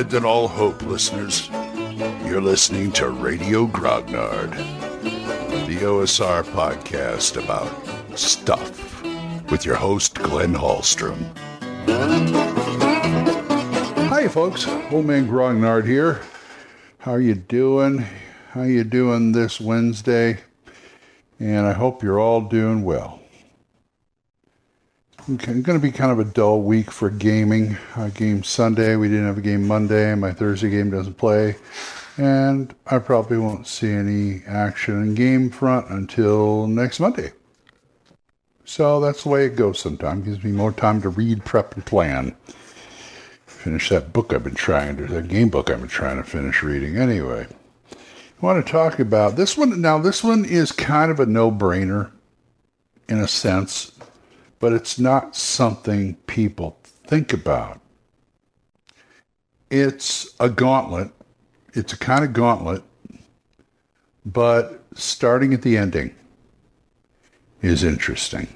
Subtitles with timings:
[0.00, 1.50] Abandon all hope, listeners.
[2.24, 4.50] You're listening to Radio Grognard,
[5.66, 7.70] the OSR podcast about
[8.18, 9.02] stuff
[9.50, 11.22] with your host, Glenn Hallstrom.
[14.08, 14.66] Hi, folks.
[14.90, 16.22] Old Man Grognard here.
[17.00, 18.06] How you doing?
[18.52, 20.40] How you doing this Wednesday?
[21.38, 23.19] And I hope you're all doing well.
[25.34, 27.76] Okay, going to be kind of a dull week for gaming.
[27.94, 30.12] Uh, game Sunday, we didn't have a game Monday.
[30.16, 31.54] My Thursday game doesn't play,
[32.16, 37.30] and I probably won't see any action in game front until next Monday.
[38.64, 39.78] So that's the way it goes.
[39.78, 42.34] Sometimes gives me more time to read, prep, and plan.
[43.46, 46.60] Finish that book I've been trying to, that game book I've been trying to finish
[46.64, 46.96] reading.
[46.96, 47.46] Anyway,
[47.92, 47.96] I
[48.40, 49.80] want to talk about this one.
[49.80, 52.10] Now, this one is kind of a no-brainer
[53.08, 53.92] in a sense
[54.60, 57.80] but it's not something people think about.
[59.70, 61.10] It's a gauntlet.
[61.72, 62.82] It's a kind of gauntlet,
[64.26, 66.14] but starting at the ending
[67.62, 68.48] is interesting.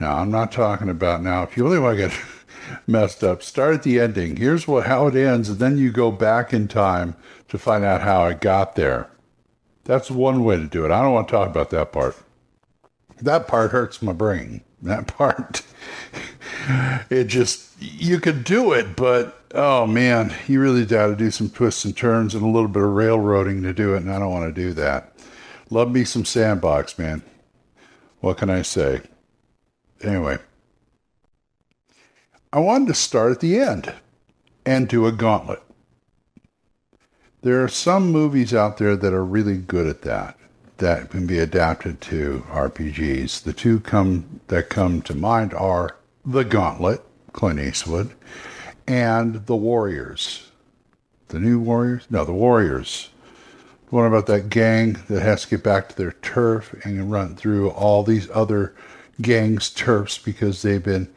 [0.00, 2.20] Now, I'm not talking about now, if you really want to get
[2.86, 4.36] messed up, start at the ending.
[4.36, 7.16] Here's what how it ends, and then you go back in time
[7.48, 9.08] to find out how it got there.
[9.84, 10.90] That's one way to do it.
[10.90, 12.16] I don't want to talk about that part.
[13.20, 15.62] That part hurts my brain that part.
[17.10, 21.50] it just, you could do it, but oh man, you really got to do some
[21.50, 24.30] twists and turns and a little bit of railroading to do it, and I don't
[24.30, 25.12] want to do that.
[25.70, 27.22] Love me some sandbox, man.
[28.20, 29.02] What can I say?
[30.02, 30.38] Anyway,
[32.52, 33.92] I wanted to start at the end
[34.64, 35.62] and do a gauntlet.
[37.42, 40.36] There are some movies out there that are really good at that
[40.78, 43.42] that can be adapted to RPGs.
[43.42, 47.02] The two come that come to mind are The Gauntlet,
[47.32, 48.12] Clint Eastwood,
[48.86, 50.50] and The Warriors.
[51.28, 52.06] The new Warriors?
[52.10, 53.10] No, The Warriors.
[53.90, 57.70] One about that gang that has to get back to their turf and run through
[57.70, 58.74] all these other
[59.20, 61.08] gangs' turfs because they've been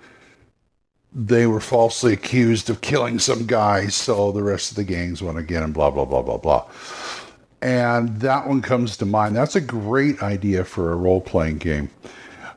[1.14, 5.38] they were falsely accused of killing some guys, so the rest of the gangs want
[5.38, 6.66] to get them, blah, blah, blah, blah, blah.
[7.62, 9.36] And that one comes to mind.
[9.36, 11.90] That's a great idea for a role playing game.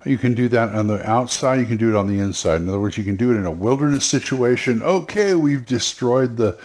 [0.05, 2.61] You can do that on the outside, you can do it on the inside.
[2.61, 4.83] In other words, you can do it in a wilderness situation.
[4.83, 6.59] Okay, we've destroyed the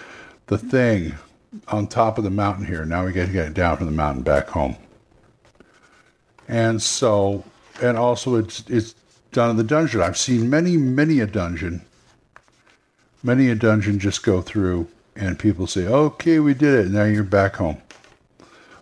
[0.47, 1.13] the thing
[1.67, 2.85] on top of the mountain here.
[2.85, 4.75] Now we got to get it down from the mountain back home.
[6.47, 7.43] And so,
[7.81, 8.95] and also it's it's
[9.31, 10.01] done in the dungeon.
[10.01, 11.85] I've seen many, many a dungeon,
[13.21, 16.91] many a dungeon just go through, and people say, "Okay, we did it.
[16.91, 17.81] Now you're back home."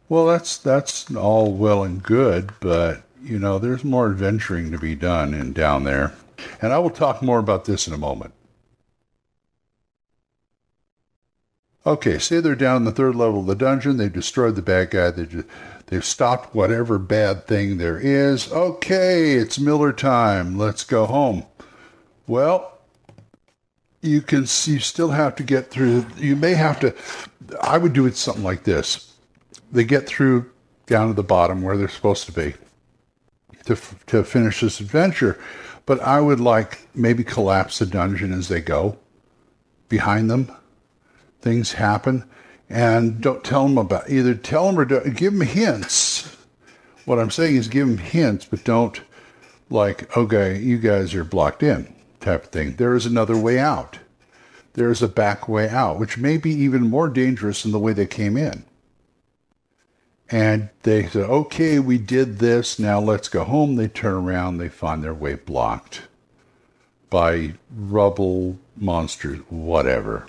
[0.07, 4.95] Well, that's that's all well and good, but you know, there's more adventuring to be
[4.95, 6.13] done in down there.
[6.61, 8.33] And I will talk more about this in a moment.
[11.87, 13.97] Okay, say they're down in the third level of the dungeon.
[13.97, 15.11] They've destroyed the bad guy.
[15.11, 15.47] They just,
[15.87, 18.51] they've stopped whatever bad thing there is.
[18.51, 20.57] Okay, it's Miller time.
[20.57, 21.45] Let's go home.
[22.27, 22.79] Well,
[24.01, 26.05] you can you still have to get through.
[26.17, 26.93] You may have to.
[27.61, 29.14] I would do it something like this
[29.75, 30.49] they get through
[30.85, 32.53] down to the bottom where they're supposed to be
[33.65, 33.77] to
[34.07, 35.39] to finish this adventure.
[35.85, 38.97] But I would like maybe collapse the dungeon as they go
[39.87, 40.51] behind them.
[41.41, 42.27] Things happen,
[42.69, 44.33] and don't tell them about either.
[44.33, 46.35] Tell them or don't, give them hints.
[47.05, 48.99] What I'm saying is give them hints, but don't
[49.69, 52.75] like okay, you guys are blocked in type of thing.
[52.77, 53.99] There is another way out.
[54.73, 57.93] There is a back way out, which may be even more dangerous than the way
[57.93, 58.65] they came in.
[60.29, 62.79] And they said, okay, we did this.
[62.79, 63.75] Now let's go home.
[63.75, 64.57] They turn around.
[64.57, 66.03] They find their way blocked
[67.09, 70.27] by rubble, monsters, whatever.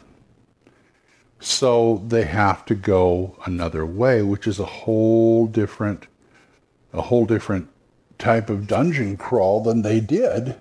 [1.41, 6.07] So they have to go another way, which is a whole different,
[6.93, 7.69] a whole different
[8.19, 10.57] type of dungeon crawl than they did.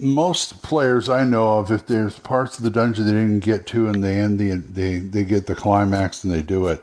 [0.00, 3.88] Most players I know of, if there's parts of the dungeon they didn't get to
[3.88, 6.82] and they end the they they get the climax and they do it,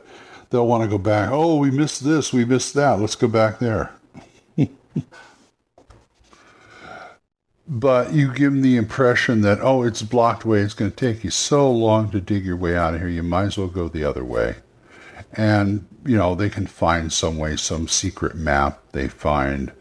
[0.50, 1.30] they'll want to go back.
[1.32, 3.00] Oh, we missed this, we missed that.
[3.00, 3.92] Let's go back there.
[7.68, 10.60] but you give them the impression that oh, it's blocked way.
[10.60, 13.08] It's going to take you so long to dig your way out of here.
[13.08, 14.56] You might as well go the other way.
[15.32, 19.72] And you know they can find some way, some secret map they find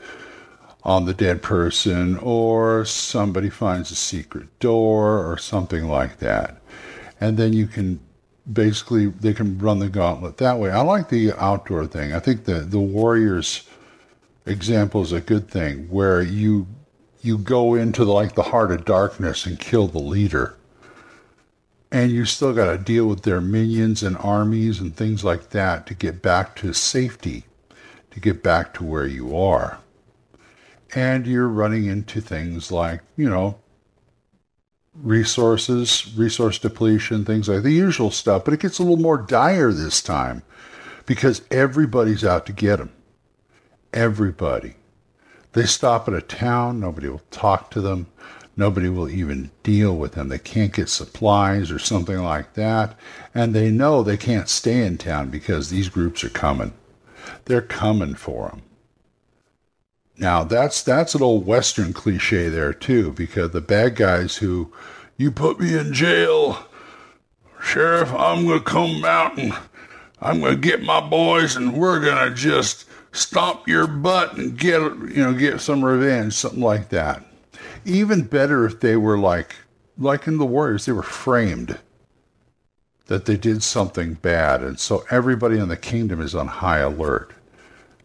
[0.88, 6.60] on the dead person, or somebody finds a secret door, or something like that.
[7.22, 8.00] And then you can
[8.52, 10.72] basically they can run the gauntlet that way.
[10.72, 12.14] I like the outdoor thing.
[12.14, 13.68] I think the the Warriors
[14.48, 16.68] example is a good thing where you
[17.22, 20.58] you go into the, like the heart of darkness and kill the leader
[21.92, 25.88] and you still got to deal with their minions and armies and things like that
[25.88, 27.46] to get back to safety,
[28.12, 29.80] to get back to where you are.
[30.96, 33.60] And you're running into things like, you know,
[34.94, 39.72] resources, resource depletion, things like the usual stuff, but it gets a little more dire
[39.72, 40.44] this time
[41.06, 42.92] because everybody's out to get them.
[43.94, 44.76] Everybody.
[45.54, 48.08] They stop at a town, nobody will talk to them.
[48.60, 50.30] Nobody will even deal with them.
[50.30, 52.98] They can't get supplies or something like that.
[53.36, 56.74] And they know they can't stay in town because these groups are coming.
[57.46, 58.64] They're coming for them.
[60.18, 64.72] Now that's that's an old Western cliche there too, because the bad guys who
[65.18, 66.66] you put me in jail,
[67.62, 69.54] sheriff, I'm gonna come out and
[70.22, 75.24] I'm gonna get my boys and we're gonna just stomp your butt and get you
[75.24, 77.24] know get some revenge, something like that.
[77.86, 79.56] Even better if they were like,
[79.98, 81.78] like in the Warriors, they were framed
[83.08, 84.62] that they did something bad.
[84.62, 87.34] And so everybody in the kingdom is on high alert.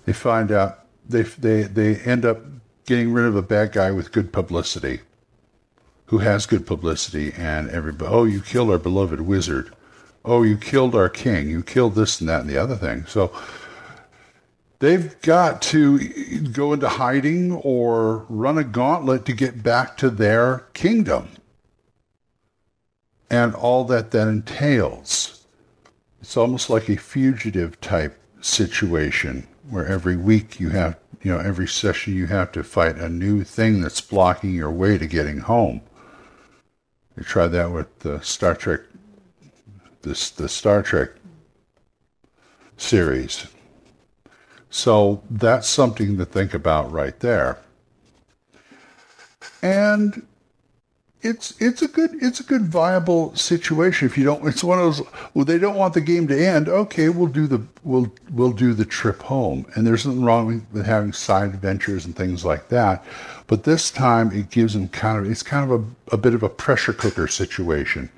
[0.04, 0.81] They find out,
[1.12, 2.40] they, they, they end up
[2.86, 5.00] getting rid of a bad guy with good publicity,
[6.06, 9.72] who has good publicity, and everybody, oh, you killed our beloved wizard.
[10.24, 11.48] Oh, you killed our king.
[11.48, 13.06] You killed this and that and the other thing.
[13.06, 13.32] So
[14.78, 15.98] they've got to
[16.52, 21.28] go into hiding or run a gauntlet to get back to their kingdom
[23.30, 25.46] and all that that entails.
[26.20, 31.68] It's almost like a fugitive type situation where every week you have, you know, every
[31.68, 35.80] session you have to fight a new thing that's blocking your way to getting home.
[37.16, 38.80] They tried that with the Star Trek,
[40.02, 41.10] this the Star Trek
[42.76, 43.46] series.
[44.70, 47.58] So that's something to think about right there.
[49.62, 50.26] And
[51.22, 54.84] it's it's a good it's a good viable situation if you don't it's one of
[54.84, 58.52] those well they don't want the game to end okay we'll do the we'll we'll
[58.52, 59.66] do the trip home.
[59.74, 63.04] And there's nothing wrong with having side adventures and things like that.
[63.46, 66.42] But this time it gives them kind of it's kind of a, a bit of
[66.42, 68.10] a pressure cooker situation.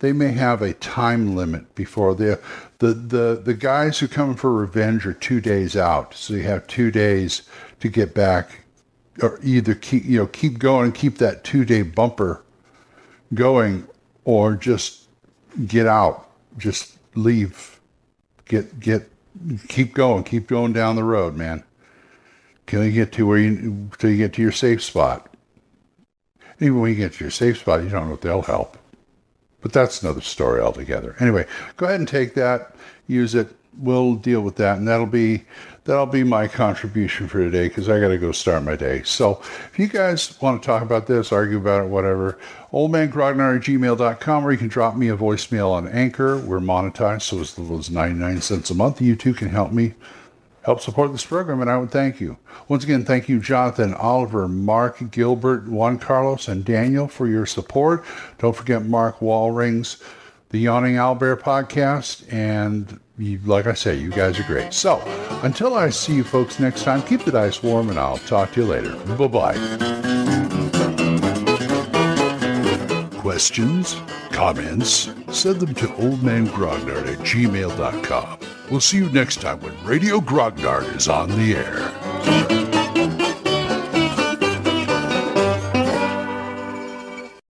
[0.00, 2.40] They may have a time limit before the
[2.78, 6.66] the the the guys who come for revenge are two days out, so you have
[6.66, 7.42] two days
[7.80, 8.60] to get back,
[9.22, 12.42] or either keep you know keep going and keep that two day bumper
[13.34, 13.86] going,
[14.24, 15.08] or just
[15.66, 17.80] get out, just leave,
[18.46, 19.10] get get
[19.68, 21.64] keep going, keep going down the road, man.
[22.66, 25.34] Till you get to where you till you get to your safe spot.
[26.60, 28.76] Even when you get to your safe spot, you don't know if they'll help.
[29.60, 31.16] But that's another story altogether.
[31.20, 32.74] Anyway, go ahead and take that,
[33.06, 33.48] use it.
[33.76, 35.44] We'll deal with that, and that'll be
[35.88, 39.02] that'll be my contribution for today because I got to go start my day.
[39.04, 42.38] So if you guys want to talk about this, argue about it, whatever,
[42.74, 46.36] oldmangrognard at gmail.com, or you can drop me a voicemail on Anchor.
[46.36, 49.00] We're monetized, so as little as 99 cents a month.
[49.00, 49.94] You too can help me
[50.60, 52.36] help support this program, and I would thank you.
[52.68, 58.04] Once again, thank you, Jonathan, Oliver, Mark, Gilbert, Juan Carlos, and Daniel for your support.
[58.36, 60.02] Don't forget Mark Wallring's
[60.50, 64.72] The Yawning Owlbear podcast, and you, like I say, you guys are great.
[64.72, 65.02] So,
[65.42, 68.62] until I see you folks next time, keep the dice warm, and I'll talk to
[68.62, 68.96] you later.
[69.16, 69.58] Bye-bye.
[73.20, 73.96] Questions?
[74.30, 75.10] Comments?
[75.30, 78.38] Send them to oldmangrognard at gmail.com.
[78.70, 82.77] We'll see you next time when Radio Grognard is on the air.